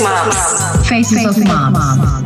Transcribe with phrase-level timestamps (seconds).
[0.00, 0.88] Moms.
[0.88, 2.24] Faces, of Moms.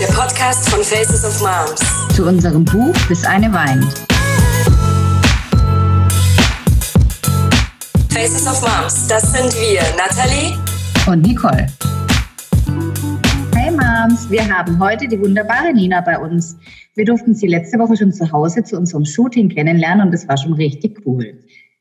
[0.00, 2.16] Der Podcast von Faces of Moms.
[2.16, 3.86] Zu unserem Buch Bis eine weint.
[8.10, 10.56] Faces of Moms, das sind wir, Nathalie
[11.06, 11.68] Und Nicole.
[13.54, 16.56] Hey Moms, wir haben heute die wunderbare Nina bei uns.
[16.96, 20.36] Wir durften sie letzte Woche schon zu Hause zu unserem Shooting kennenlernen und das war
[20.36, 21.38] schon richtig cool.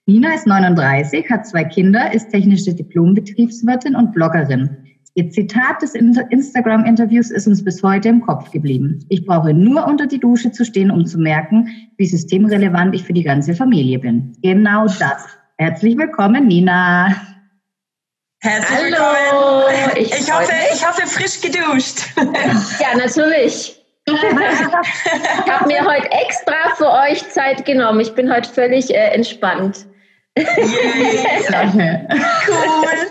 [0.09, 4.70] Nina ist 39, hat zwei Kinder, ist technische Diplombetriebswirtin und Bloggerin.
[5.15, 9.05] Ihr Zitat des Instagram-Interviews ist uns bis heute im Kopf geblieben.
[9.09, 11.67] Ich brauche nur unter die Dusche zu stehen, um zu merken,
[11.98, 14.31] wie systemrelevant ich für die ganze Familie bin.
[14.41, 15.25] Genau das.
[15.57, 17.13] Herzlich willkommen, Nina.
[18.39, 19.65] Herzlich Hallo.
[19.67, 19.98] willkommen.
[19.98, 20.73] Ich Ich, hoffe, mich.
[20.73, 21.99] ich hoffe frisch geduscht.
[22.79, 23.84] Ja, natürlich.
[24.05, 27.99] Ich habe mir heute extra für euch Zeit genommen.
[27.99, 29.85] Ich bin heute völlig äh, entspannt.
[30.38, 31.48] Yay,
[32.48, 33.08] cool.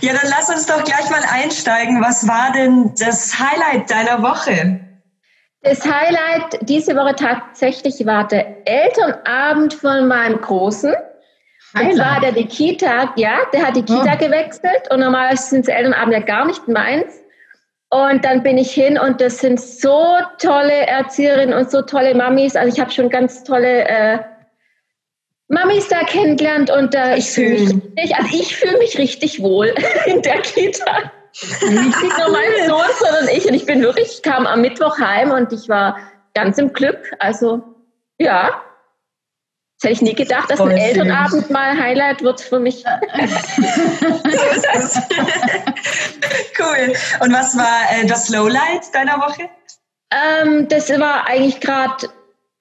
[0.00, 2.02] Ja, dann lass uns doch gleich mal einsteigen.
[2.02, 4.80] Was war denn das Highlight deiner Woche?
[5.62, 10.92] Das Highlight diese Woche tatsächlich war der Elternabend von meinem Großen.
[11.74, 14.18] Und zwar hat er die Kita, ja, der hat die Kita Oh.
[14.18, 17.22] gewechselt und normalerweise sind Elternabend ja gar nicht meins.
[17.88, 22.56] Und dann bin ich hin und das sind so tolle Erzieherinnen und so tolle Mamis.
[22.56, 24.18] Also ich habe schon ganz tolle äh,
[25.48, 27.92] Mamis da kennengelernt und äh, ich fühle mich Schön.
[27.98, 29.74] richtig, also ich fühle mich richtig wohl
[30.06, 31.12] in der Kita.
[31.62, 33.46] Nicht nur mein Sohn, sondern ich.
[33.46, 35.98] Und ich bin wirklich, ich kam am Mittwoch heim und ich war
[36.34, 37.12] ganz im Glück.
[37.18, 37.62] Also
[38.18, 38.62] ja,
[39.82, 40.78] das hätte ich nie gedacht, dass Voll ein.
[40.78, 42.84] Elternabend mal Highlight wird für mich.
[46.58, 46.92] cool.
[47.20, 49.48] Und was war äh, das Lowlight deiner Woche?
[50.12, 52.08] Ähm, das war eigentlich gerade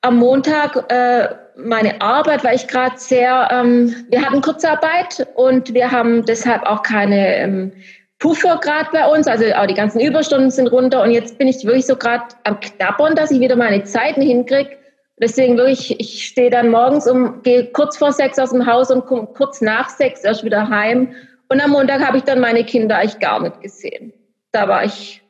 [0.01, 1.29] am Montag äh,
[1.63, 6.83] meine Arbeit, weil ich gerade sehr, ähm, wir hatten Kurzarbeit und wir haben deshalb auch
[6.83, 7.71] keine ähm,
[8.19, 11.65] Puffer gerade bei uns, also auch die ganzen Überstunden sind runter und jetzt bin ich
[11.65, 14.77] wirklich so gerade am Knabbern, dass ich wieder meine Zeiten hinkriege.
[15.19, 19.05] Deswegen wirklich, ich stehe dann morgens um, gehe kurz vor sechs aus dem Haus und
[19.05, 21.15] komme kurz nach sechs erst wieder heim.
[21.49, 24.13] Und am Montag habe ich dann meine Kinder eigentlich gar nicht gesehen.
[24.51, 25.21] Da war ich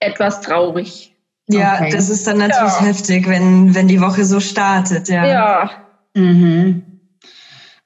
[0.00, 1.15] etwas traurig.
[1.48, 1.90] Ja, Okay.
[1.92, 2.84] das ist dann natürlich Ja.
[2.84, 5.08] heftig, wenn, wenn die Woche so startet.
[5.08, 5.24] Ja.
[5.24, 5.70] Ja.
[6.14, 6.82] Mhm.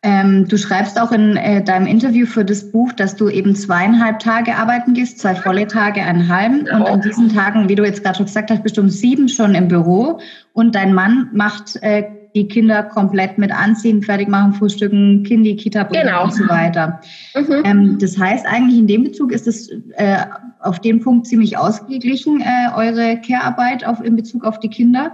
[0.03, 4.19] Ähm, du schreibst auch in äh, deinem Interview für das Buch, dass du eben zweieinhalb
[4.19, 6.60] Tage arbeiten gehst, zwei volle Tage, einen halben.
[6.60, 9.28] Und an diesen Tagen, wie du jetzt gerade schon gesagt hast, bist du um sieben
[9.28, 10.19] schon im Büro
[10.54, 12.04] und dein Mann macht äh,
[12.34, 16.24] die Kinder komplett mit Anziehen, fertig machen, Frühstücken, Kindi, Kita bringen Genau.
[16.24, 17.00] und so weiter.
[17.34, 17.62] Mhm.
[17.64, 20.18] Ähm, das heißt eigentlich in dem Bezug ist es äh,
[20.60, 25.12] auf den Punkt ziemlich ausgeglichen, äh, eure Care-Arbeit auf, in Bezug auf die Kinder.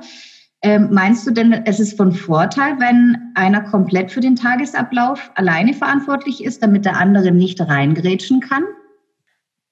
[0.62, 5.74] Ähm, meinst du denn, es ist von Vorteil, wenn einer komplett für den Tagesablauf alleine
[5.74, 8.64] verantwortlich ist, damit der andere nicht reingrätschen kann?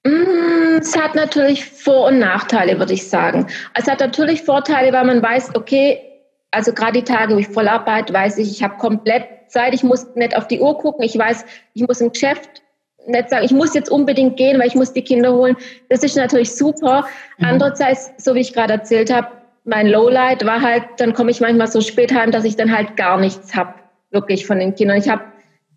[0.05, 3.47] Mm, Es hat natürlich Vor- und Nachteile, würde ich sagen.
[3.73, 5.97] Es hat natürlich Vorteile, weil man weiß, okay,
[6.55, 9.83] also gerade die Tage, wo ich voll arbeite, weiß ich, ich habe komplett Zeit, ich
[9.83, 12.63] muss nicht auf die Uhr gucken, ich weiß, ich muss im Geschäft
[13.07, 15.57] nicht sagen, ich muss jetzt unbedingt gehen, weil ich muss die Kinder holen.
[15.89, 17.05] Das ist natürlich super.
[17.37, 17.45] Mhm.
[17.45, 19.27] Andererseits, so wie ich gerade erzählt habe,
[19.65, 22.95] mein Lowlight war halt, dann komme ich manchmal so spät heim, dass ich dann halt
[22.97, 23.73] gar nichts habe,
[24.11, 24.97] wirklich von den Kindern.
[24.97, 25.23] Ich habe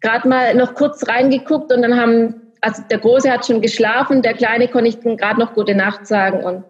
[0.00, 4.34] gerade mal noch kurz reingeguckt und dann haben, also der Große hat schon geschlafen, der
[4.34, 6.64] Kleine konnte ich gerade noch gute Nacht sagen und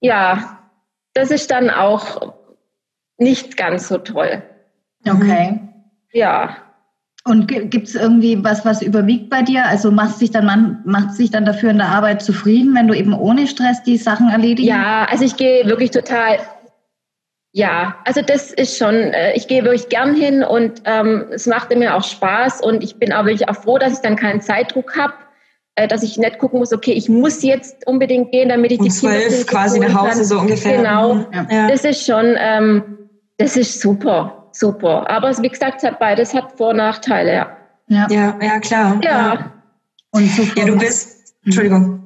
[0.00, 0.58] ja,
[1.14, 2.32] das ist dann auch
[3.18, 4.42] nicht ganz so toll.
[5.08, 5.60] Okay.
[6.12, 6.56] Ja.
[7.24, 9.66] Und gibt es irgendwie was, was überwiegt bei dir?
[9.66, 12.94] Also machst dich dann man macht sich dann dafür in der Arbeit zufrieden, wenn du
[12.94, 14.68] eben ohne Stress die Sachen erledigst?
[14.68, 16.38] Ja, also ich gehe wirklich total.
[17.52, 21.76] Ja, also das ist schon, äh, ich gehe wirklich gern hin und ähm, es macht
[21.76, 24.96] mir auch Spaß und ich bin auch wirklich auch froh, dass ich dann keinen Zeitdruck
[24.96, 25.12] habe,
[25.74, 28.86] äh, dass ich nicht gucken muss, okay, ich muss jetzt unbedingt gehen, damit ich Um
[28.86, 30.24] die Kinder zwölf quasi nach Hause, kann.
[30.24, 30.78] so ungefähr.
[30.78, 31.14] Genau.
[31.14, 31.26] Mhm.
[31.50, 31.68] Ja.
[31.68, 33.01] Das ist schon, ähm,
[33.38, 35.08] das ist super, super.
[35.10, 37.56] Aber wie gesagt, es hat beides hat Vor- und Nachteile, ja.
[37.88, 38.06] Ja.
[38.10, 39.00] Ja, ja, klar.
[39.02, 39.52] Ja,
[40.12, 41.98] Und so Ja, du vom- bist, Entschuldigung.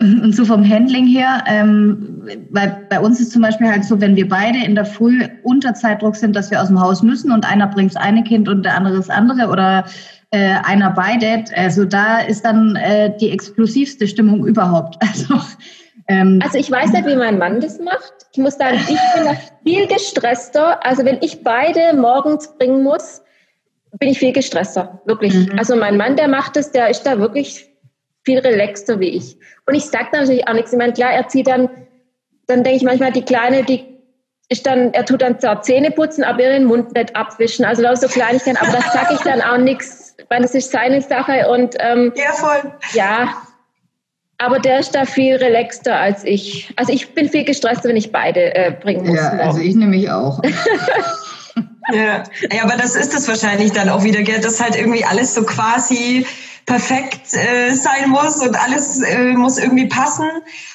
[0.00, 4.16] Und so vom Handling her, ähm, weil bei uns ist zum Beispiel halt so, wenn
[4.16, 7.48] wir beide in der Früh unter Zeitdruck sind, dass wir aus dem Haus müssen und
[7.50, 9.84] einer bringt das eine Kind und der andere das andere oder
[10.30, 14.96] äh, einer beide, also da ist dann äh, die explosivste Stimmung überhaupt.
[15.00, 15.40] Also,
[16.08, 18.12] ähm, Also ich weiß nicht, wie mein Mann das macht.
[18.32, 20.84] Ich muss sagen, ich bin da viel gestresster.
[20.84, 23.22] Also wenn ich beide morgens bringen muss,
[23.98, 25.34] bin ich viel gestresster, wirklich.
[25.34, 25.58] Mhm.
[25.58, 27.70] Also mein Mann, der macht das, der ist da wirklich
[28.24, 29.36] viel relaxter wie ich.
[29.66, 30.72] Und ich sage natürlich auch nichts.
[30.72, 31.68] Ich meine, klar, er zieht dann,
[32.46, 33.94] dann denke ich manchmal, die Kleine, die
[34.48, 37.64] ist dann, er tut dann zwar Zähne putzen, aber den Mund nicht abwischen.
[37.64, 40.14] Also lauter so Kleinigkeiten, aber das sage ich dann auch nichts.
[40.18, 42.72] ich meine, das ist seine Sache und ähm, ja, voll.
[42.92, 43.34] Ja,
[44.44, 46.72] aber der ist da viel relaxter als ich.
[46.76, 49.16] Also ich bin viel gestresst, wenn ich beide äh, bringen muss.
[49.16, 50.42] Ja, also ich nämlich auch.
[51.92, 52.22] ja.
[52.52, 54.40] ja, aber das ist es wahrscheinlich dann auch wieder, gell?
[54.40, 56.26] dass halt irgendwie alles so quasi
[56.66, 60.28] perfekt äh, sein muss und alles äh, muss irgendwie passen.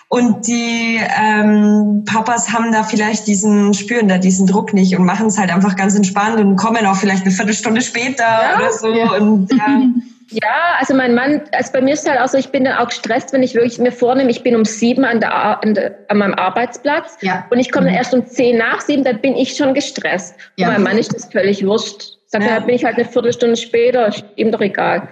[0.07, 5.27] Und die ähm, Papas haben da vielleicht diesen, spüren da diesen Druck nicht und machen
[5.27, 8.93] es halt einfach ganz entspannt und kommen auch vielleicht eine Viertelstunde später ja, oder so.
[8.93, 9.11] Ja.
[9.11, 9.81] Und, ja.
[10.31, 12.89] Ja, also mein Mann, also bei mir ist halt auch so, ich bin dann auch
[12.89, 16.17] gestresst, wenn ich wirklich mir vornehme, ich bin um sieben an, der, an, der, an
[16.17, 17.45] meinem Arbeitsplatz ja.
[17.49, 17.99] und ich komme dann mhm.
[17.99, 20.35] erst um zehn nach sieben, dann bin ich schon gestresst.
[20.55, 20.67] Ja.
[20.67, 22.17] Und mein Mann ist das völlig wurscht.
[22.27, 22.51] Sagt ja.
[22.51, 25.07] er, bin ich halt eine Viertelstunde später, ist ihm doch egal.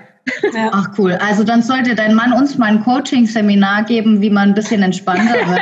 [0.54, 0.70] Ja.
[0.74, 1.18] Ach cool.
[1.26, 5.34] Also dann sollte dein Mann uns mal ein Coaching-Seminar geben, wie man ein bisschen entspannter
[5.48, 5.62] wird.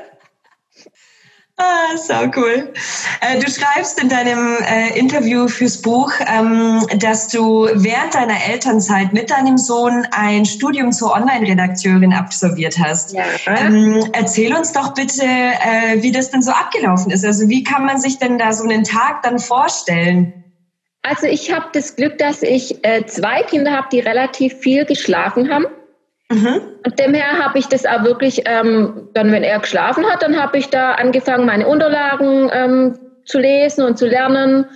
[1.60, 2.72] Ah, so cool.
[3.20, 9.12] Äh, du schreibst in deinem äh, Interview fürs Buch, ähm, dass du während deiner Elternzeit
[9.12, 13.12] mit deinem Sohn ein Studium zur Online-Redakteurin absolviert hast.
[13.12, 13.24] Ja.
[13.46, 17.24] Ähm, erzähl uns doch bitte, äh, wie das denn so abgelaufen ist.
[17.24, 20.44] Also wie kann man sich denn da so einen Tag dann vorstellen?
[21.02, 25.66] Also ich habe das Glück, dass ich zwei Kinder habe, die relativ viel geschlafen haben.
[26.30, 26.60] Mhm.
[26.84, 30.58] Und demher habe ich das auch wirklich, ähm, dann wenn er geschlafen hat, dann habe
[30.58, 34.66] ich da angefangen, meine Unterlagen ähm, zu lesen und zu lernen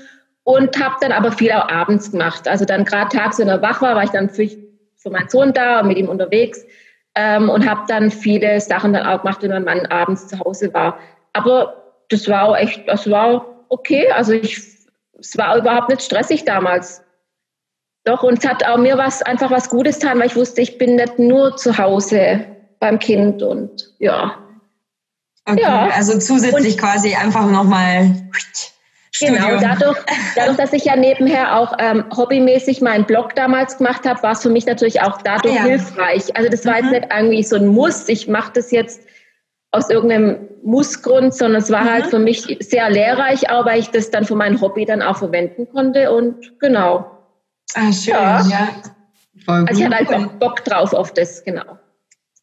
[0.44, 2.48] und habe dann aber viel auch abends gemacht.
[2.48, 4.48] Also dann gerade tags, wenn er wach war, war ich dann für,
[4.96, 6.64] für meinen Sohn da und mit ihm unterwegs
[7.14, 10.72] ähm, und habe dann viele Sachen dann auch gemacht, wenn mein Mann abends zu Hause
[10.72, 10.98] war.
[11.34, 11.76] Aber
[12.08, 14.10] das war auch echt, das war okay.
[14.10, 14.58] Also ich,
[15.18, 17.04] es war überhaupt nicht stressig damals.
[18.04, 20.78] Doch, und es hat auch mir was, einfach was Gutes getan, weil ich wusste, ich
[20.78, 22.44] bin nicht nur zu Hause
[22.80, 24.38] beim Kind und ja.
[25.44, 25.88] Okay, ja.
[25.94, 28.10] also zusätzlich und, quasi einfach nochmal.
[29.20, 29.98] Genau, dadurch,
[30.36, 34.42] dadurch, dass ich ja nebenher auch ähm, hobbymäßig meinen Blog damals gemacht habe, war es
[34.42, 35.64] für mich natürlich auch dadurch ah, ja.
[35.64, 36.36] hilfreich.
[36.36, 36.84] Also das war mhm.
[36.84, 39.02] jetzt nicht irgendwie so ein Muss, ich mache das jetzt
[39.70, 42.02] aus irgendeinem Mussgrund, sondern es war halt mhm.
[42.02, 45.18] halt für mich sehr lehrreich, auch weil ich das dann für mein Hobby dann auch
[45.18, 47.11] verwenden konnte und genau.
[47.74, 48.40] Ah, schön, ja.
[48.46, 48.68] ja.
[49.46, 51.78] Also ich hatte einfach Bock drauf auf das, genau.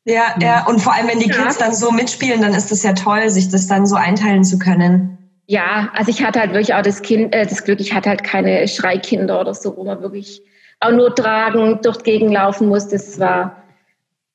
[0.06, 2.94] Ja, ja, und vor allem, wenn die Kids dann so mitspielen, dann ist das ja
[2.94, 5.18] toll, sich das dann so einteilen zu können.
[5.46, 8.24] Ja, also ich hatte halt wirklich auch das Kind, äh, das Glück, ich hatte halt
[8.24, 10.42] keine Schreikinder oder so, wo man wirklich
[10.80, 12.88] auch nur tragen, durch die Gegend laufen muss.
[12.88, 13.64] Das war,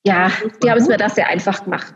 [0.05, 0.31] ja,
[0.63, 1.95] die haben es mir da sehr einfach gemacht.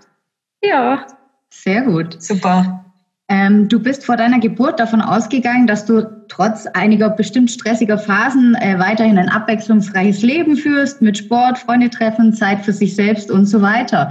[0.62, 1.06] Ja.
[1.50, 2.22] Sehr gut.
[2.22, 2.84] Super.
[3.30, 8.54] Ähm, du bist vor deiner Geburt davon ausgegangen, dass du trotz einiger bestimmt stressiger Phasen
[8.54, 13.44] äh, weiterhin ein abwechslungsreiches Leben führst, mit Sport, Freunde treffen, Zeit für sich selbst und
[13.44, 14.10] so weiter.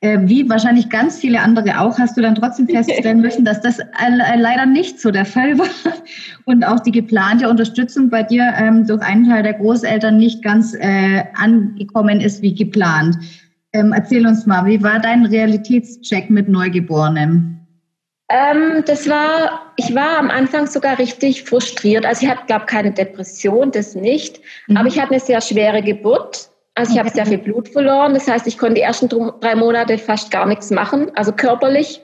[0.00, 3.80] Äh, wie wahrscheinlich ganz viele andere auch, hast du dann trotzdem feststellen müssen, dass das
[3.80, 5.68] äh, leider nicht so der Fall war
[6.46, 10.74] und auch die geplante Unterstützung bei dir ähm, durch einen Teil der Großeltern nicht ganz
[10.74, 13.16] äh, angekommen ist wie geplant.
[13.74, 17.53] Ähm, erzähl uns mal, wie war dein Realitätscheck mit Neugeborenem?
[18.30, 22.06] Ähm, das war, ich war am Anfang sogar richtig frustriert.
[22.06, 24.40] Also ich hatte, glaube keine Depression, das nicht.
[24.66, 24.76] Mhm.
[24.78, 26.48] Aber ich hatte eine sehr schwere Geburt.
[26.74, 27.06] Also ich okay.
[27.06, 28.14] habe sehr viel Blut verloren.
[28.14, 32.00] Das heißt, ich konnte die ersten drei Monate fast gar nichts machen, also körperlich.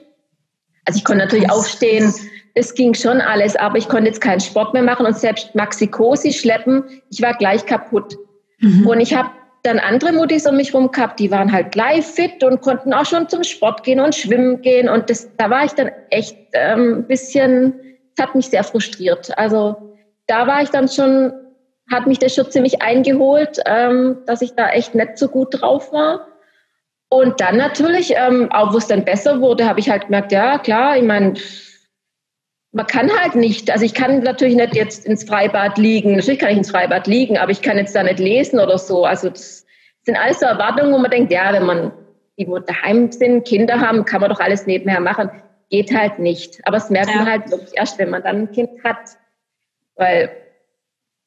[0.85, 2.13] Also ich konnte natürlich aufstehen,
[2.53, 6.33] es ging schon alles, aber ich konnte jetzt keinen Sport mehr machen und selbst Maxikosi
[6.33, 8.17] schleppen, ich war gleich kaputt.
[8.59, 8.87] Mhm.
[8.87, 9.29] Und ich habe
[9.63, 13.05] dann andere Muttis um mich rum gehabt, die waren halt gleich fit und konnten auch
[13.05, 14.89] schon zum Sport gehen und schwimmen gehen.
[14.89, 17.79] Und das, da war ich dann echt ähm, bisschen,
[18.15, 19.37] es hat mich sehr frustriert.
[19.37, 19.75] Also
[20.27, 21.33] da war ich dann schon,
[21.91, 25.91] hat mich das schon ziemlich eingeholt, ähm, dass ich da echt nicht so gut drauf
[25.91, 26.27] war.
[27.09, 30.57] Und dann natürlich, ähm, auch wo es dann besser wurde, habe ich halt gemerkt, ja
[30.57, 31.33] klar, ich meine,
[32.73, 36.15] man kann halt nicht, also ich kann natürlich nicht jetzt ins Freibad liegen.
[36.15, 39.05] Natürlich kann ich ins Freibad liegen, aber ich kann jetzt da nicht lesen oder so.
[39.05, 39.65] Also das
[40.03, 41.91] sind alles so Erwartungen, wo man denkt, ja, wenn man
[42.37, 45.29] die wo daheim sind, Kinder haben, kann man doch alles nebenher machen.
[45.69, 46.59] Geht halt nicht.
[46.65, 47.17] Aber es merkt ja.
[47.17, 49.17] man halt wirklich erst, wenn man dann ein Kind hat.
[49.95, 50.31] Weil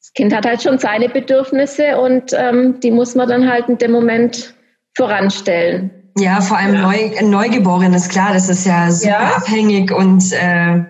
[0.01, 3.79] das Kind hat halt schon seine Bedürfnisse und ähm, die muss man dann halt in
[3.79, 4.55] dem Moment
[4.95, 5.91] voranstellen.
[6.17, 6.83] Ja, vor allem ja.
[6.83, 9.37] Neu, Neugeborenes, klar, das ist ja super ja.
[9.37, 10.85] abhängig und äh,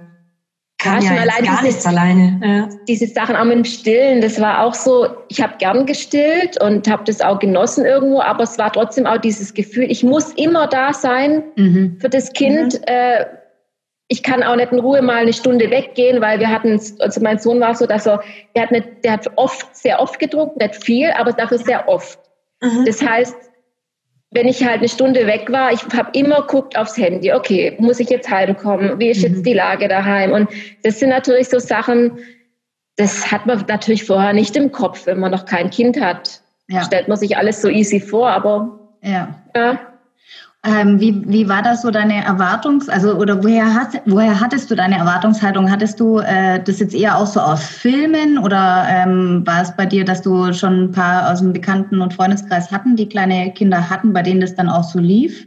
[0.85, 2.41] kann ja, ja allein gar diese, nichts alleine.
[2.45, 2.69] Ja.
[2.87, 6.89] Diese Sachen auch mit dem Stillen, das war auch so, ich habe gern gestillt und
[6.89, 10.67] habe das auch genossen irgendwo, aber es war trotzdem auch dieses Gefühl, ich muss immer
[10.67, 11.97] da sein mhm.
[11.99, 12.75] für das Kind.
[12.75, 12.85] Mhm.
[12.87, 13.25] Äh,
[14.09, 17.39] ich kann auch nicht in Ruhe mal eine Stunde weggehen, weil wir hatten, also mein
[17.39, 18.23] Sohn war so, dass er,
[18.55, 22.19] der hat, nicht, der hat oft, sehr oft gedruckt, nicht viel, aber dafür sehr oft.
[22.61, 22.85] Mhm.
[22.85, 23.35] Das heißt,
[24.35, 28.01] wenn ich halt eine Stunde weg war, ich habe immer geguckt aufs Handy, okay, muss
[28.01, 28.99] ich jetzt heimkommen?
[28.99, 29.43] Wie ist jetzt mhm.
[29.45, 30.33] die Lage daheim?
[30.33, 30.51] Und
[30.83, 32.19] das sind natürlich so Sachen,
[32.97, 36.41] das hat man natürlich vorher nicht im Kopf, wenn man noch kein Kind hat.
[36.69, 36.83] Ja.
[36.83, 39.41] Stellt man sich alles so easy vor, aber ja.
[39.55, 39.79] ja.
[40.67, 44.75] Ähm, wie, wie war das so deine Erwartungs-, also oder woher, hat, woher hattest du
[44.75, 45.71] deine Erwartungshaltung?
[45.71, 49.85] Hattest du äh, das jetzt eher auch so aus Filmen oder ähm, war es bei
[49.85, 53.91] dir, dass du schon ein paar aus dem Bekannten- und Freundeskreis hatten, die kleine Kinder
[53.91, 55.47] hatten, bei denen das dann auch so lief?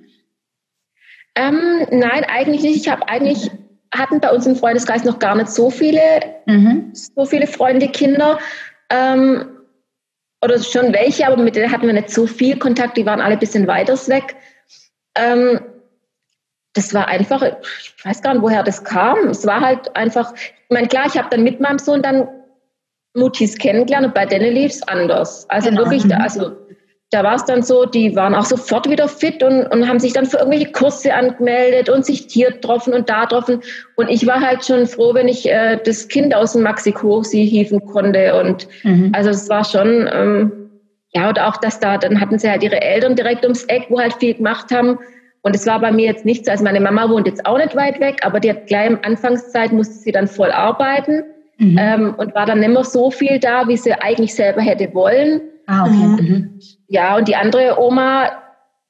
[1.33, 2.85] Ähm, nein, eigentlich nicht.
[2.85, 3.49] Ich habe eigentlich
[3.95, 6.01] hatten bei uns im Freundeskreis noch gar nicht so viele,
[6.45, 6.91] mhm.
[6.93, 8.37] so viele Freunde, Kinder.
[8.89, 9.45] Ähm,
[10.43, 13.33] oder schon welche, aber mit denen hatten wir nicht so viel Kontakt, die waren alle
[13.33, 14.35] ein bisschen weiter weg.
[15.17, 15.59] Ähm,
[16.73, 19.29] das war einfach, ich weiß gar nicht, woher das kam.
[19.29, 22.27] Es war halt einfach, ich meine, klar, ich habe dann mit meinem Sohn dann
[23.15, 25.49] Mutis kennengelernt und bei denen lief es anders.
[25.49, 25.81] Also genau.
[25.81, 26.11] wirklich, mhm.
[26.11, 26.51] also
[27.09, 30.13] da war es dann so, die waren auch sofort wieder fit und, und haben sich
[30.13, 33.61] dann für irgendwelche Kurse angemeldet und sich hier getroffen und da getroffen.
[33.95, 37.45] Und ich war halt schon froh, wenn ich äh, das Kind aus dem Maxi sie
[37.45, 38.37] hieven konnte.
[38.39, 39.11] Und mhm.
[39.15, 40.66] also es war schon, ähm,
[41.17, 43.99] ja, und auch das da, dann hatten sie halt ihre Eltern direkt ums Eck, wo
[43.99, 44.99] halt viel gemacht haben.
[45.41, 47.75] Und es war bei mir jetzt nicht so, also meine Mama wohnt jetzt auch nicht
[47.75, 51.23] weit weg, aber die hat gleich in Anfangszeit musste sie dann voll arbeiten
[51.57, 51.77] mhm.
[51.79, 55.41] ähm, und war dann nicht mehr so viel da, wie sie eigentlich selber hätte wollen.
[55.65, 55.93] Ah, okay.
[55.93, 56.15] Mhm.
[56.15, 56.59] mhm.
[56.87, 58.31] Ja, und die andere Oma,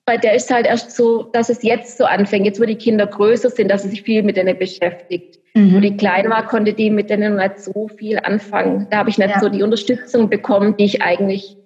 [0.05, 3.07] bei der ist halt erst so, dass es jetzt so anfängt, jetzt wo die Kinder
[3.07, 5.39] größer sind, dass sie sich viel mit denen beschäftigt.
[5.53, 5.75] Mhm.
[5.75, 8.87] Wo die klein war, konnte die mit denen nicht so viel anfangen.
[8.91, 9.39] Da habe ich nicht ja.
[9.39, 11.57] so die Unterstützung bekommen, die ich eigentlich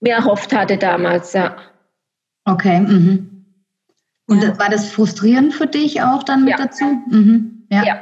[0.00, 1.56] mir erhofft hatte damals, ja.
[2.44, 2.80] Okay.
[2.80, 3.44] Mhm.
[4.26, 4.58] Und ja.
[4.58, 6.64] war das frustrierend für dich auch dann mit ja.
[6.64, 6.84] dazu?
[7.10, 7.66] Mhm.
[7.70, 7.84] Ja.
[7.84, 8.00] ja.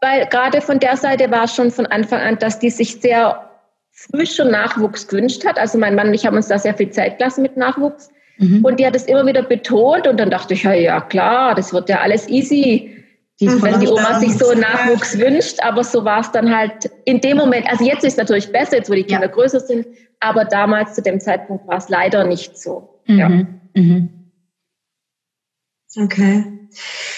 [0.00, 3.48] Weil gerade von der Seite war schon von Anfang an, dass die sich sehr
[3.92, 5.58] früh schon Nachwuchs gewünscht hat.
[5.58, 8.10] Also mein Mann und ich haben uns da sehr viel Zeit gelassen mit Nachwuchs.
[8.38, 8.64] Mhm.
[8.64, 11.72] Und die hat es immer wieder betont und dann dachte ich, ja, ja klar, das
[11.72, 13.01] wird ja alles easy.
[13.40, 17.20] Die, wenn die Oma sich so Nachwuchs wünscht, aber so war es dann halt in
[17.20, 19.32] dem Moment, also jetzt ist es natürlich besser, jetzt wo die Kinder ja.
[19.32, 19.86] größer sind,
[20.20, 23.00] aber damals zu dem Zeitpunkt war es leider nicht so.
[23.06, 23.18] Mhm.
[23.18, 23.28] Ja.
[23.28, 24.08] Mhm.
[25.96, 26.44] Okay.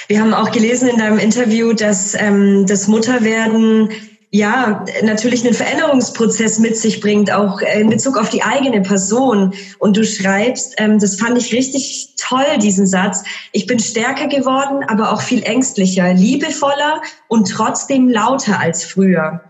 [0.09, 3.91] Wir haben auch gelesen in deinem Interview, dass ähm, das Mutterwerden
[4.35, 9.55] ja, natürlich einen Veränderungsprozess mit sich bringt, auch in Bezug auf die eigene Person.
[9.79, 13.23] Und du schreibst, ähm, das fand ich richtig toll, diesen Satz,
[13.53, 19.41] ich bin stärker geworden, aber auch viel ängstlicher, liebevoller und trotzdem lauter als früher.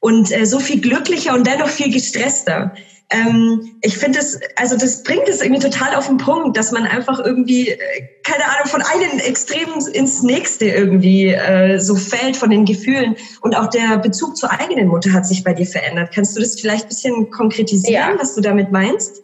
[0.00, 2.74] Und äh, so viel glücklicher und dennoch viel gestresster
[3.12, 6.84] ähm, ich finde es, also das bringt es irgendwie total auf den Punkt, dass man
[6.84, 7.78] einfach irgendwie, äh,
[8.24, 13.16] keine Ahnung, von einem Extrem ins nächste irgendwie äh, so fällt von den Gefühlen.
[13.42, 16.10] Und auch der Bezug zur eigenen Mutter hat sich bei dir verändert.
[16.14, 18.18] Kannst du das vielleicht ein bisschen konkretisieren, ja.
[18.18, 19.22] was du damit meinst?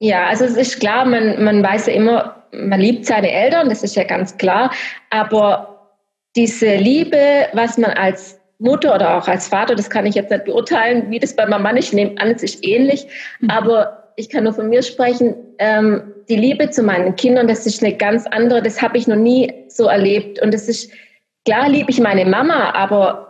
[0.00, 3.82] Ja, also es ist klar, man, man weiß ja immer, man liebt seine Eltern, das
[3.82, 4.72] ist ja ganz klar.
[5.10, 5.92] Aber
[6.36, 10.44] diese Liebe, was man als Mutter oder auch als Vater, das kann ich jetzt nicht
[10.44, 11.86] beurteilen, wie das bei meinem Mann ist.
[11.86, 13.06] Ich nehme an, es ist ähnlich.
[13.40, 13.50] Mhm.
[13.50, 15.36] Aber ich kann nur von mir sprechen.
[15.58, 18.60] Ähm, die Liebe zu meinen Kindern, das ist eine ganz andere.
[18.62, 20.42] Das habe ich noch nie so erlebt.
[20.42, 20.90] Und das ist,
[21.44, 23.28] klar liebe ich meine Mama, aber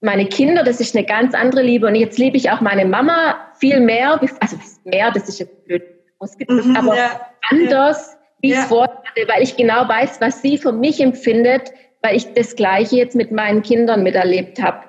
[0.00, 1.86] meine Kinder, das ist eine ganz andere Liebe.
[1.86, 4.20] Und jetzt liebe ich auch meine Mama viel mehr.
[4.40, 5.82] Also mehr, das ist jetzt blöd
[6.18, 7.20] ausgedrückt, mhm, aber ja.
[7.50, 11.72] anders, wie ich es vorher hatte, weil ich genau weiß, was sie für mich empfindet
[12.04, 14.80] weil ich das Gleiche jetzt mit meinen Kindern miterlebt habe.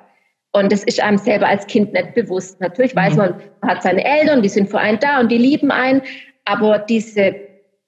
[0.51, 2.59] Und das ist einem selber als Kind nicht bewusst.
[2.59, 3.19] Natürlich weiß mhm.
[3.19, 6.01] man, man hat seine Eltern, die sind für einen da und die lieben einen.
[6.43, 7.33] Aber diese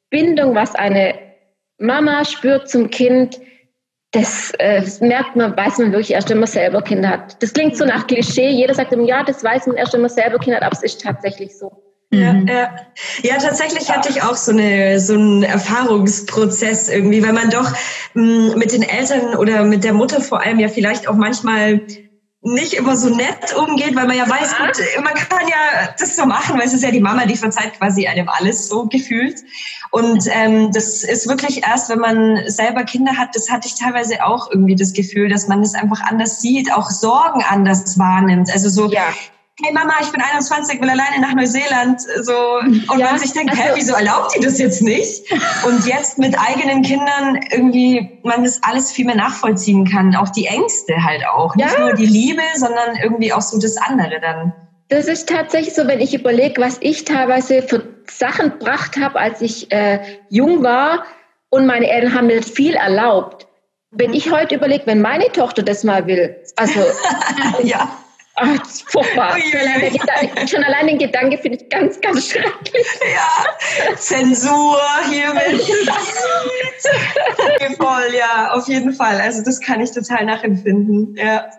[0.10, 1.16] Bindung, was eine
[1.78, 3.40] Mama spürt zum Kind,
[4.12, 7.44] das, äh, das, merkt man, weiß man wirklich erst, wenn man selber Kinder hat.
[7.44, 8.50] Das klingt so nach Klischee.
[8.50, 10.84] Jeder sagt immer, ja, das weiß man erst, wenn man selber Kinder hat, aber es
[10.84, 11.72] ist tatsächlich so.
[12.10, 12.48] Ja, mhm.
[12.48, 12.70] ja.
[13.22, 17.70] ja, tatsächlich hatte ich auch so, eine, so einen Erfahrungsprozess irgendwie, weil man doch
[18.14, 18.24] mh,
[18.54, 21.82] mm, mit den Eltern oder mit der Mutter vor allem ja vielleicht auch manchmal
[22.42, 26.26] nicht immer so nett umgeht, weil man ja weiß, gut, man kann ja das so
[26.26, 29.42] machen, weil es ist ja die Mama, die verzeiht quasi einem alles so gefühlt.
[29.92, 34.24] Und ähm, das ist wirklich erst, wenn man selber Kinder hat, das hatte ich teilweise
[34.24, 38.50] auch irgendwie das Gefühl, dass man es das einfach anders sieht, auch Sorgen anders wahrnimmt.
[38.50, 39.14] Also so, ja
[39.64, 42.00] hey Mama, ich bin 21, will alleine nach Neuseeland.
[42.22, 45.24] So, und ja, man sich denkt, also, hä, wieso erlaubt die das jetzt nicht?
[45.66, 50.16] Und jetzt mit eigenen Kindern irgendwie man das alles viel mehr nachvollziehen kann.
[50.16, 51.56] Auch die Ängste halt auch.
[51.56, 51.66] Ja.
[51.66, 54.54] Nicht nur die Liebe, sondern irgendwie auch so das andere dann.
[54.90, 59.42] Das ist tatsächlich so, wenn ich überlege, was ich teilweise für Sachen gebracht habe, als
[59.42, 61.04] ich äh, jung war
[61.50, 63.48] und meine Eltern haben mir viel erlaubt.
[63.90, 66.80] Wenn ich heute überlege, wenn meine Tochter das mal will, also
[67.64, 67.90] ja
[68.40, 69.36] Ach, furchtbar.
[70.48, 72.86] Schon allein den Gedanke finde ich ganz, ganz schrecklich.
[73.02, 74.80] Ja, Zensur
[75.10, 75.60] hiermit.
[77.78, 79.20] Voll, ja, auf jeden Fall.
[79.20, 81.16] Also das kann ich total nachempfinden.
[81.16, 81.50] Ja.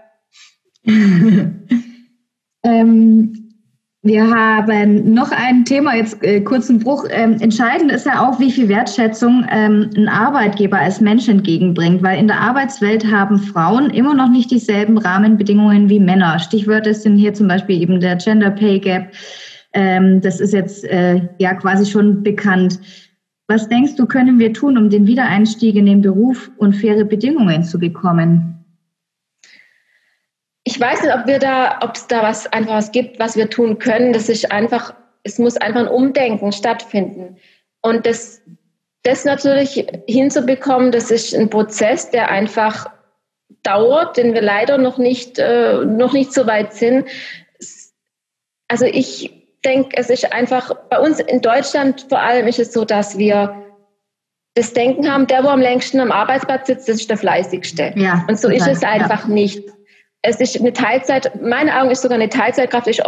[4.03, 7.05] Wir haben noch ein Thema, jetzt äh, kurzen Bruch.
[7.11, 12.21] Ähm, entscheidend ist ja auch, wie viel Wertschätzung ähm, ein Arbeitgeber als Mensch entgegenbringt, weil
[12.21, 16.39] in der Arbeitswelt haben Frauen immer noch nicht dieselben Rahmenbedingungen wie Männer.
[16.39, 19.11] Stichwörter sind hier zum Beispiel eben der Gender Pay Gap.
[19.73, 22.79] Ähm, das ist jetzt äh, ja quasi schon bekannt.
[23.49, 27.65] Was denkst du, können wir tun, um den Wiedereinstieg in den Beruf und faire Bedingungen
[27.65, 28.58] zu bekommen?
[30.69, 33.49] Ich weiß nicht, ob wir da, ob es da was einfach was gibt, was wir
[33.49, 34.13] tun können.
[34.13, 37.39] Das ist einfach, es muss einfach ein Umdenken stattfinden.
[37.81, 38.43] Und das,
[39.03, 42.91] das natürlich hinzubekommen, das ist ein Prozess, der einfach
[43.63, 47.09] dauert, den wir leider noch nicht, äh, noch nicht so weit sind.
[48.69, 49.33] Also ich
[49.65, 53.65] denke, es ist einfach, bei uns in Deutschland vor allem ist es so, dass wir
[54.53, 57.95] das Denken haben, der, wo am längsten am Arbeitsplatz sitzt, das ist der fleißigste.
[57.97, 59.33] Ja, Und so total, ist es einfach ja.
[59.33, 59.78] nicht
[60.23, 63.03] es ist eine Teilzeit, meine Augen ist sogar eine Teilzeitkraft, ist,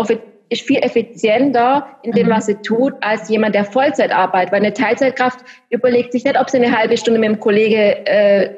[0.48, 2.32] ist viel effizienter in dem, mhm.
[2.32, 4.52] was sie tut, als jemand, der Vollzeit arbeitet.
[4.52, 5.40] Weil eine Teilzeitkraft
[5.70, 8.54] überlegt sich nicht, ob sie eine halbe Stunde mit dem Kollege äh,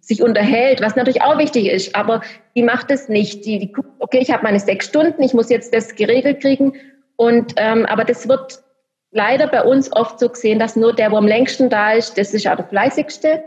[0.00, 2.20] sich unterhält, was natürlich auch wichtig ist, aber
[2.54, 3.44] die macht es nicht.
[3.44, 6.74] Die, die guckt, okay, ich habe meine sechs Stunden, ich muss jetzt das geregelt kriegen.
[7.16, 8.62] Und ähm, aber das wird
[9.10, 12.34] leider bei uns oft so gesehen, dass nur der, wo am längsten da ist, das
[12.34, 13.42] ist auch der fleißigste.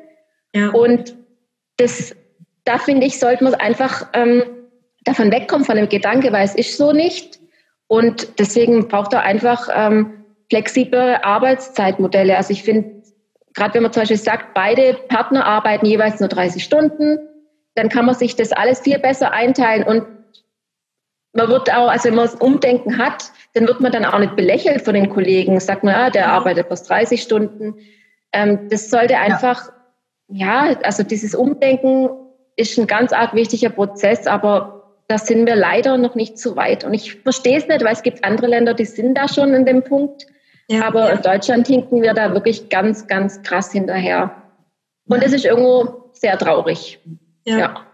[0.53, 0.69] Ja.
[0.71, 1.15] Und
[1.77, 2.13] das
[2.69, 4.43] da finde ich, sollte man einfach ähm,
[5.03, 7.39] davon wegkommen, von dem Gedanke, weil es ist so nicht.
[7.87, 12.37] Und deswegen braucht er einfach ähm, flexible Arbeitszeitmodelle.
[12.37, 13.01] Also ich finde,
[13.55, 17.17] gerade wenn man zum Beispiel sagt, beide Partner arbeiten jeweils nur 30 Stunden,
[17.73, 20.05] dann kann man sich das alles viel besser einteilen und
[21.33, 24.35] man wird auch, also wenn man das Umdenken hat, dann wird man dann auch nicht
[24.35, 25.59] belächelt von den Kollegen.
[25.59, 27.75] Sagt man, ah, der arbeitet bloß 30 Stunden.
[28.31, 29.71] Ähm, das sollte einfach,
[30.27, 30.67] ja.
[30.67, 32.09] ja, also dieses Umdenken
[32.59, 36.83] ist ein ganz arg wichtiger Prozess, aber da sind wir leider noch nicht so weit.
[36.83, 39.65] Und ich verstehe es nicht, weil es gibt andere Länder, die sind da schon in
[39.65, 40.27] dem Punkt.
[40.67, 41.15] Ja, aber ja.
[41.15, 44.35] in Deutschland hinken wir da wirklich ganz, ganz krass hinterher.
[45.07, 46.99] Und es ist irgendwo sehr traurig.
[47.45, 47.57] ja.
[47.57, 47.85] ja.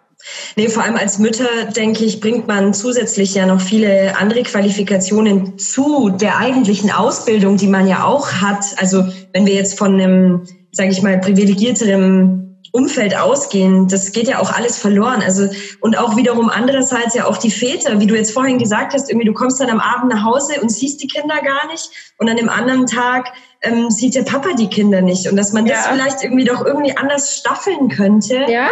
[0.56, 5.60] Nee, vor allem als Mütter, denke ich, bringt man zusätzlich ja noch viele andere Qualifikationen
[5.60, 8.64] zu der eigentlichen Ausbildung, die man ja auch hat.
[8.78, 12.45] Also wenn wir jetzt von einem, sage ich mal, privilegierteren
[12.76, 15.22] Umfeld ausgehen, das geht ja auch alles verloren.
[15.24, 15.48] Also
[15.80, 19.26] und auch wiederum andererseits ja auch die Väter, wie du jetzt vorhin gesagt hast, irgendwie
[19.26, 22.36] du kommst dann am Abend nach Hause und siehst die Kinder gar nicht und an
[22.36, 26.24] dem anderen Tag ähm, sieht der Papa die Kinder nicht und dass man das vielleicht
[26.24, 28.46] irgendwie doch irgendwie anders staffeln könnte.
[28.50, 28.70] Ja.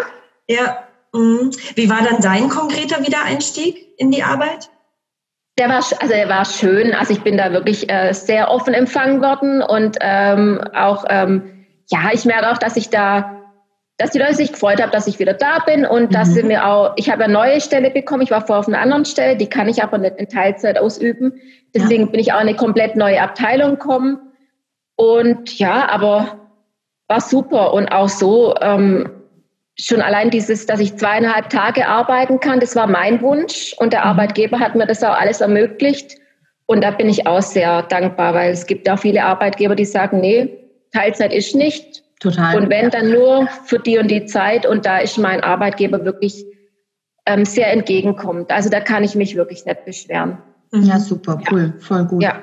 [0.48, 0.84] Ja.
[1.14, 1.52] Mh.
[1.76, 4.70] Wie war dann dein konkreter Wiedereinstieg in die Arbeit?
[5.58, 6.94] Der war, also der war schön.
[6.94, 12.10] Also ich bin da wirklich äh, sehr offen empfangen worden und ähm, auch ähm, ja,
[12.12, 13.43] ich merke auch, dass ich da
[13.98, 16.14] dass die Leute sich gefreut haben, dass ich wieder da bin und mhm.
[16.14, 18.80] dass sie mir auch, ich habe eine neue Stelle bekommen, ich war vorher auf einer
[18.80, 21.34] anderen Stelle, die kann ich aber nicht in Teilzeit ausüben.
[21.76, 22.10] Deswegen ja.
[22.10, 24.20] bin ich auch in eine komplett neue Abteilung gekommen.
[24.96, 26.50] Und ja, aber
[27.08, 29.10] war super und auch so, ähm,
[29.80, 34.02] schon allein dieses, dass ich zweieinhalb Tage arbeiten kann, das war mein Wunsch und der
[34.02, 34.08] mhm.
[34.08, 36.18] Arbeitgeber hat mir das auch alles ermöglicht.
[36.66, 40.22] Und da bin ich auch sehr dankbar, weil es gibt auch viele Arbeitgeber, die sagen,
[40.22, 40.50] nee,
[40.94, 42.56] Teilzeit ist nicht, Total.
[42.58, 46.46] Und wenn dann nur für die und die Zeit und da ist mein Arbeitgeber wirklich
[47.26, 48.50] ähm, sehr entgegenkommt.
[48.50, 50.38] Also da kann ich mich wirklich nicht beschweren.
[50.72, 51.86] Ja, super, cool, ja.
[51.86, 52.24] voll gut.
[52.24, 52.42] Ja.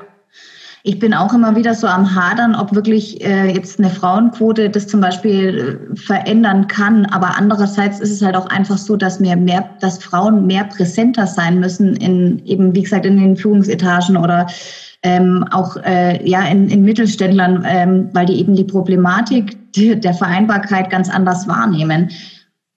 [0.82, 4.86] Ich bin auch immer wieder so am Hadern, ob wirklich äh, jetzt eine Frauenquote das
[4.86, 7.04] zum Beispiel äh, verändern kann.
[7.06, 11.26] Aber andererseits ist es halt auch einfach so, dass mehr, mehr, dass Frauen mehr präsenter
[11.26, 14.46] sein müssen in eben, wie gesagt, in den Führungsetagen oder
[15.02, 20.90] ähm, auch äh, ja in, in Mittelständlern, ähm, weil die eben die Problematik der Vereinbarkeit
[20.90, 22.10] ganz anders wahrnehmen.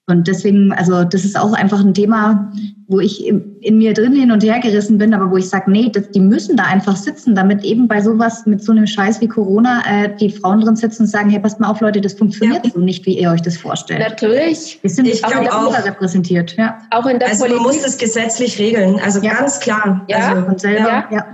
[0.06, 2.52] Und deswegen, also das ist auch einfach ein Thema,
[2.88, 5.90] wo ich in mir drin hin und her gerissen bin, aber wo ich sage, nee,
[5.90, 9.30] das, die müssen da einfach sitzen, damit eben bei sowas mit so einem Scheiß wie
[9.30, 12.66] Corona äh, die Frauen drin sitzen und sagen, hey, passt mal auf, Leute, das funktioniert
[12.66, 12.72] ja.
[12.72, 14.02] so nicht, wie ihr euch das vorstellt.
[14.02, 14.78] Natürlich.
[14.82, 16.58] Wir sind ich auch in der auch, repräsentiert.
[16.58, 16.80] Ja.
[16.92, 17.64] Auch in der also Politik.
[17.64, 19.36] man muss das gesetzlich regeln, also ja.
[19.36, 20.06] ganz klar.
[20.10, 20.18] Ja.
[20.18, 21.08] Also, und selber, ja.
[21.12, 21.26] ja.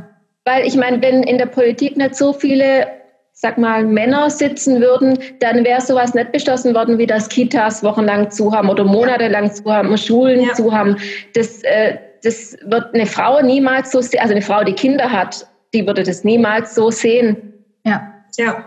[0.45, 2.85] Weil ich meine, wenn in der Politik nicht so viele
[3.41, 8.31] sag mal, Männer sitzen würden, dann wäre sowas nicht beschlossen worden, wie das Kitas wochenlang
[8.31, 10.53] zu haben oder monatelang zu haben, Schulen ja.
[10.53, 10.97] zu haben.
[11.35, 15.47] Das, äh, das wird eine Frau niemals so sehen, also eine Frau, die Kinder hat,
[15.73, 17.53] die würde das niemals so sehen.
[17.85, 18.65] Ja, ja.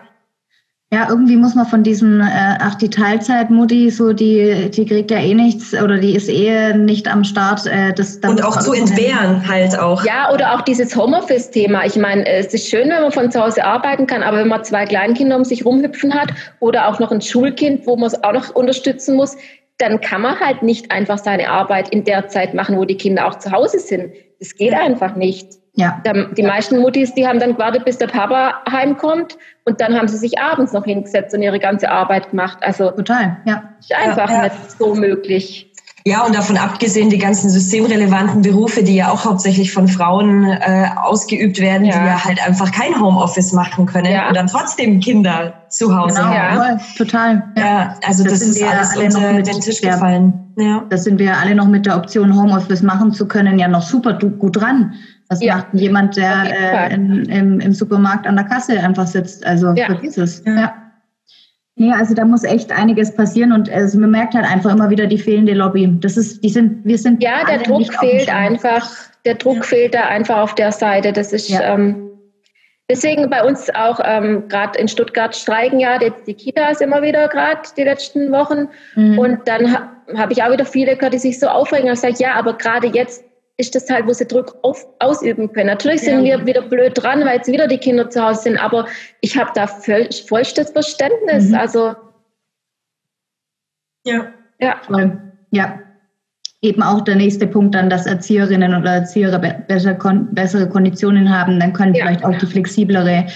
[0.93, 2.25] Ja, irgendwie muss man von diesem, äh,
[2.61, 7.11] ach, die Teilzeitmutti, so die, die kriegt ja eh nichts oder die ist eh nicht
[7.11, 7.65] am Start.
[7.67, 10.05] Äh, das, Und auch zu entbehren halt auch.
[10.05, 11.87] Ja, oder auch dieses Homeoffice-Thema.
[11.87, 14.65] Ich meine, es ist schön, wenn man von zu Hause arbeiten kann, aber wenn man
[14.65, 16.29] zwei Kleinkinder um sich rumhüpfen hat
[16.61, 19.39] oder auch noch ein Schulkind, wo man es auch noch unterstützen muss,
[19.79, 23.27] dann kann man halt nicht einfach seine Arbeit in der Zeit machen, wo die Kinder
[23.27, 24.13] auch zu Hause sind.
[24.41, 25.62] Das geht einfach nicht.
[25.75, 26.03] Ja.
[26.37, 30.19] Die meisten Muttis, die haben dann gewartet, bis der Papa heimkommt und dann haben sie
[30.19, 32.59] sich abends noch hingesetzt und ihre ganze Arbeit gemacht.
[32.61, 33.63] Also total, ja.
[33.81, 34.43] Ist einfach ja, ja.
[34.45, 35.73] nicht so möglich.
[36.05, 40.87] Ja, und davon abgesehen, die ganzen systemrelevanten Berufe, die ja auch hauptsächlich von Frauen äh,
[40.97, 41.93] ausgeübt werden, ja.
[41.93, 44.29] die ja halt einfach kein Homeoffice machen können ja.
[44.29, 46.57] und dann trotzdem Kinder zu Hause genau, haben.
[46.57, 47.53] Ja, total.
[47.57, 50.53] Ja, ja also das, das ist alles unter den Tisch gefallen.
[50.57, 50.85] Ja.
[50.91, 54.15] Da sind wir alle noch mit der Option, Homeoffice machen zu können, ja noch super
[54.15, 54.95] gut dran.
[55.33, 55.57] Was ja.
[55.57, 56.45] macht jemand, der
[56.91, 59.47] äh, in, im, im, Supermarkt an der Kasse einfach sitzt?
[59.47, 60.43] Also vergiss es.
[60.45, 60.75] ja.
[61.77, 65.07] Ja, also da muss echt einiges passieren und also man merkt halt einfach immer wieder
[65.07, 65.91] die fehlende Lobby.
[66.01, 67.23] Das ist, die sind, wir sind.
[67.23, 68.91] Ja, der Druck fehlt einfach.
[69.25, 69.63] Der Druck ja.
[69.63, 71.15] fehlt da einfach auf der Seite.
[71.15, 71.63] Das ist ja.
[71.63, 72.11] ähm,
[72.91, 77.27] deswegen bei uns auch ähm, gerade in Stuttgart streiken ja jetzt die Kitas immer wieder
[77.29, 78.69] gerade die letzten Wochen.
[78.95, 79.19] Mhm.
[79.19, 82.17] Und dann ha, habe ich auch wieder viele gehört, die sich so aufregen und sagen,
[82.19, 83.25] ja, aber gerade jetzt
[83.59, 85.69] ist das halt, wo sie Druck auf, ausüben können.
[85.69, 86.39] Natürlich sind ja.
[86.39, 88.87] wir wieder blöd dran, weil jetzt wieder die Kinder zu Hause sind, aber
[89.21, 91.49] ich habe da voll, vollstes Verständnis.
[91.49, 91.55] Mhm.
[91.55, 91.95] Also
[94.05, 94.33] ja.
[94.61, 94.81] Ja.
[94.87, 95.21] Voll.
[95.51, 95.79] Ja.
[96.61, 99.95] Eben auch der nächste Punkt dann, dass Erzieherinnen oder Erzieher besser,
[100.31, 102.05] bessere Konditionen haben, dann können ja.
[102.05, 103.27] vielleicht auch die flexiblere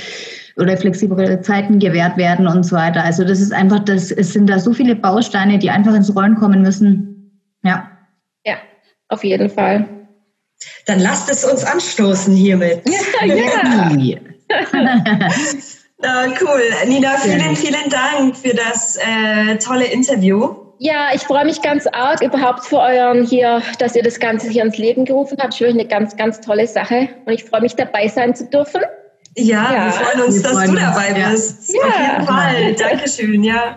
[0.56, 3.04] oder flexiblere Zeiten gewährt werden und so weiter.
[3.04, 6.36] Also das ist einfach, das, es sind da so viele Bausteine, die einfach ins Rollen
[6.36, 7.42] kommen müssen.
[7.62, 7.90] Ja.
[8.44, 8.54] Ja,
[9.08, 9.86] auf jeden Fall.
[10.86, 12.82] Dann lasst es uns anstoßen hiermit.
[12.86, 14.18] Ja, ja.
[16.02, 16.62] ah, cool.
[16.86, 20.54] Nina, vielen, vielen Dank für das äh, tolle Interview.
[20.78, 24.62] Ja, ich freue mich ganz arg überhaupt für euren hier, dass ihr das Ganze hier
[24.62, 25.54] ins Leben gerufen habt.
[25.54, 28.82] Ich wirklich eine ganz, ganz tolle Sache und ich freue mich dabei sein zu dürfen.
[29.36, 29.84] Ja, ja.
[29.86, 31.56] wir freuen uns, wir dass freuen du dabei uns.
[31.56, 31.74] bist.
[31.74, 31.82] Ja.
[31.82, 32.72] Auf jeden Fall.
[32.78, 33.76] Dankeschön, ja.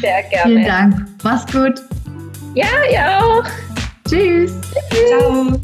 [0.00, 0.44] Sehr gerne.
[0.44, 0.94] Vielen Dank.
[1.22, 1.82] Mach's gut.
[2.54, 3.44] Ja, ja auch.
[4.10, 4.50] Tschüss.
[4.90, 5.60] Ciao.